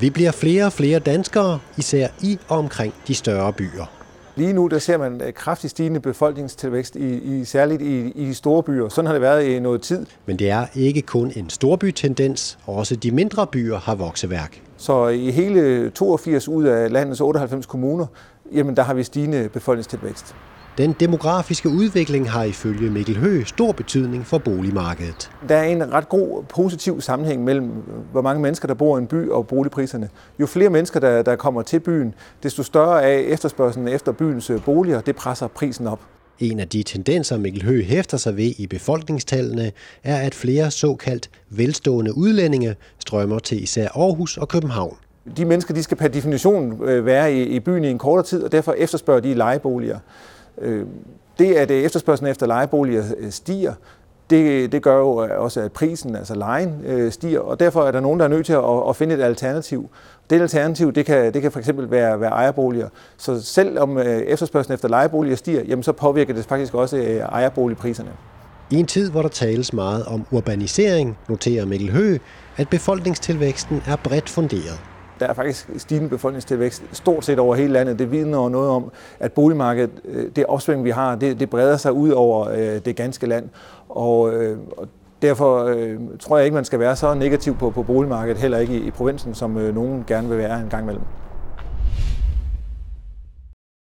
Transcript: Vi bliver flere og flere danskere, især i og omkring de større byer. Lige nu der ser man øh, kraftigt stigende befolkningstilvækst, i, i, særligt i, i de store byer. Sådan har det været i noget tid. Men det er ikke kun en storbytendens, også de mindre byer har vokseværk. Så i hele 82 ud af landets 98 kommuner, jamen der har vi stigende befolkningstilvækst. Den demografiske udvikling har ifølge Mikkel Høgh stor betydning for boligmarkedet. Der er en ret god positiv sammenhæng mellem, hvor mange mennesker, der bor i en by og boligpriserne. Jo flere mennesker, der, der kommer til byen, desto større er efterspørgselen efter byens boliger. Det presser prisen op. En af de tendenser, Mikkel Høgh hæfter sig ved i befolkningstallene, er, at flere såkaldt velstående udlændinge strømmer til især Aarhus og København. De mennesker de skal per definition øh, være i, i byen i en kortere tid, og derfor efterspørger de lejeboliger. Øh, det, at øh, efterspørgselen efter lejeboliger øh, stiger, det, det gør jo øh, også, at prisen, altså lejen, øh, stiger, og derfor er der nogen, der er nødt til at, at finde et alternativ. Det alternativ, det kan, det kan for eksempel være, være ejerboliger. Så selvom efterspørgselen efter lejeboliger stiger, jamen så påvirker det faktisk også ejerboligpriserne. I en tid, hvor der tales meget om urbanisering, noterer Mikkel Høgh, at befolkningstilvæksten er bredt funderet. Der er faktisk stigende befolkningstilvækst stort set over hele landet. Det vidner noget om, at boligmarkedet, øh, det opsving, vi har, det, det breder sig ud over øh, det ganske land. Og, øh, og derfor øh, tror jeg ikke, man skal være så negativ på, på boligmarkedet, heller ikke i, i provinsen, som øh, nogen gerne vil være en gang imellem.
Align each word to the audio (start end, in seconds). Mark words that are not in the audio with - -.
Vi 0.00 0.10
bliver 0.10 0.30
flere 0.30 0.64
og 0.64 0.72
flere 0.72 0.98
danskere, 0.98 1.58
især 1.78 2.08
i 2.22 2.38
og 2.48 2.58
omkring 2.58 2.94
de 3.08 3.14
større 3.14 3.52
byer. 3.52 3.84
Lige 4.36 4.52
nu 4.52 4.66
der 4.66 4.78
ser 4.78 4.98
man 4.98 5.22
øh, 5.22 5.32
kraftigt 5.32 5.70
stigende 5.70 6.00
befolkningstilvækst, 6.00 6.96
i, 6.96 7.38
i, 7.38 7.44
særligt 7.44 7.82
i, 7.82 8.10
i 8.10 8.26
de 8.26 8.34
store 8.34 8.62
byer. 8.62 8.88
Sådan 8.88 9.06
har 9.06 9.12
det 9.12 9.22
været 9.22 9.44
i 9.44 9.58
noget 9.58 9.82
tid. 9.82 10.06
Men 10.26 10.38
det 10.38 10.50
er 10.50 10.66
ikke 10.74 11.02
kun 11.02 11.32
en 11.36 11.50
storbytendens, 11.50 12.58
også 12.66 12.96
de 12.96 13.10
mindre 13.10 13.46
byer 13.46 13.78
har 13.78 13.94
vokseværk. 13.94 14.62
Så 14.76 15.08
i 15.08 15.30
hele 15.30 15.90
82 15.90 16.48
ud 16.48 16.64
af 16.64 16.92
landets 16.92 17.20
98 17.20 17.66
kommuner, 17.66 18.06
jamen 18.52 18.76
der 18.76 18.82
har 18.82 18.94
vi 18.94 19.02
stigende 19.02 19.48
befolkningstilvækst. 19.48 20.34
Den 20.78 20.92
demografiske 21.00 21.68
udvikling 21.68 22.30
har 22.30 22.44
ifølge 22.44 22.90
Mikkel 22.90 23.16
Høgh 23.16 23.46
stor 23.46 23.72
betydning 23.72 24.26
for 24.26 24.38
boligmarkedet. 24.38 25.30
Der 25.48 25.56
er 25.56 25.64
en 25.64 25.92
ret 25.92 26.08
god 26.08 26.42
positiv 26.42 27.00
sammenhæng 27.00 27.44
mellem, 27.44 27.70
hvor 28.12 28.22
mange 28.22 28.42
mennesker, 28.42 28.66
der 28.66 28.74
bor 28.74 28.98
i 28.98 29.00
en 29.00 29.06
by 29.06 29.28
og 29.28 29.46
boligpriserne. 29.46 30.08
Jo 30.40 30.46
flere 30.46 30.70
mennesker, 30.70 31.00
der, 31.00 31.22
der 31.22 31.36
kommer 31.36 31.62
til 31.62 31.80
byen, 31.80 32.14
desto 32.42 32.62
større 32.62 33.02
er 33.02 33.18
efterspørgselen 33.18 33.88
efter 33.88 34.12
byens 34.12 34.50
boliger. 34.64 35.00
Det 35.00 35.16
presser 35.16 35.46
prisen 35.46 35.86
op. 35.86 36.00
En 36.38 36.60
af 36.60 36.68
de 36.68 36.82
tendenser, 36.82 37.38
Mikkel 37.38 37.64
Høgh 37.64 37.86
hæfter 37.86 38.16
sig 38.16 38.36
ved 38.36 38.52
i 38.58 38.66
befolkningstallene, 38.66 39.72
er, 40.04 40.16
at 40.16 40.34
flere 40.34 40.70
såkaldt 40.70 41.30
velstående 41.50 42.16
udlændinge 42.16 42.74
strømmer 42.98 43.38
til 43.38 43.62
især 43.62 43.88
Aarhus 43.88 44.36
og 44.36 44.48
København. 44.48 44.96
De 45.36 45.44
mennesker 45.44 45.74
de 45.74 45.82
skal 45.82 45.96
per 45.96 46.08
definition 46.08 46.88
øh, 46.88 47.06
være 47.06 47.34
i, 47.34 47.42
i 47.42 47.60
byen 47.60 47.84
i 47.84 47.88
en 47.88 47.98
kortere 47.98 48.26
tid, 48.26 48.42
og 48.42 48.52
derfor 48.52 48.72
efterspørger 48.72 49.20
de 49.20 49.34
lejeboliger. 49.34 49.98
Øh, 50.60 50.86
det, 51.38 51.54
at 51.54 51.70
øh, 51.70 51.82
efterspørgselen 51.82 52.30
efter 52.30 52.46
lejeboliger 52.46 53.04
øh, 53.18 53.30
stiger, 53.30 53.72
det, 54.30 54.72
det 54.72 54.82
gør 54.82 54.98
jo 54.98 55.24
øh, 55.24 55.40
også, 55.40 55.60
at 55.60 55.72
prisen, 55.72 56.16
altså 56.16 56.34
lejen, 56.34 56.80
øh, 56.86 57.12
stiger, 57.12 57.40
og 57.40 57.60
derfor 57.60 57.84
er 57.84 57.90
der 57.90 58.00
nogen, 58.00 58.20
der 58.20 58.24
er 58.24 58.30
nødt 58.30 58.46
til 58.46 58.52
at, 58.52 58.88
at 58.88 58.96
finde 58.96 59.14
et 59.14 59.22
alternativ. 59.22 59.90
Det 60.30 60.40
alternativ, 60.40 60.92
det 60.92 61.06
kan, 61.06 61.34
det 61.34 61.42
kan 61.42 61.52
for 61.52 61.58
eksempel 61.58 61.90
være, 61.90 62.20
være 62.20 62.30
ejerboliger. 62.30 62.88
Så 63.16 63.42
selvom 63.42 63.98
efterspørgselen 63.98 64.74
efter 64.74 64.88
lejeboliger 64.88 65.36
stiger, 65.36 65.62
jamen 65.62 65.82
så 65.82 65.92
påvirker 65.92 66.34
det 66.34 66.44
faktisk 66.44 66.74
også 66.74 66.96
ejerboligpriserne. 67.32 68.10
I 68.70 68.76
en 68.76 68.86
tid, 68.86 69.10
hvor 69.10 69.22
der 69.22 69.28
tales 69.28 69.72
meget 69.72 70.04
om 70.04 70.26
urbanisering, 70.30 71.18
noterer 71.28 71.66
Mikkel 71.66 71.90
Høgh, 71.90 72.20
at 72.56 72.68
befolkningstilvæksten 72.68 73.82
er 73.86 73.96
bredt 73.96 74.28
funderet. 74.28 74.80
Der 75.20 75.26
er 75.26 75.32
faktisk 75.32 75.70
stigende 75.76 76.08
befolkningstilvækst 76.08 76.82
stort 76.92 77.24
set 77.24 77.38
over 77.38 77.54
hele 77.54 77.72
landet. 77.72 77.98
Det 77.98 78.10
vidner 78.10 78.48
noget 78.48 78.70
om, 78.70 78.90
at 79.20 79.32
boligmarkedet, 79.32 79.90
øh, 80.04 80.30
det 80.36 80.46
opsving, 80.46 80.84
vi 80.84 80.90
har, 80.90 81.16
det, 81.16 81.40
det 81.40 81.50
breder 81.50 81.76
sig 81.76 81.92
ud 81.92 82.10
over 82.10 82.48
øh, 82.48 82.80
det 82.84 82.96
ganske 82.96 83.26
land. 83.26 83.48
Og, 83.88 84.34
øh, 84.34 84.58
og 84.76 84.88
derfor 85.22 85.64
øh, 85.64 85.98
tror 86.20 86.36
jeg 86.36 86.44
ikke, 86.44 86.54
man 86.54 86.64
skal 86.64 86.78
være 86.78 86.96
så 86.96 87.14
negativ 87.14 87.56
på, 87.56 87.70
på 87.70 87.82
boligmarkedet, 87.82 88.40
heller 88.40 88.58
ikke 88.58 88.74
i, 88.74 88.86
i 88.86 88.90
provinsen, 88.90 89.34
som 89.34 89.58
øh, 89.58 89.74
nogen 89.74 90.04
gerne 90.06 90.28
vil 90.28 90.38
være 90.38 90.60
en 90.60 90.68
gang 90.68 90.82
imellem. 90.82 91.02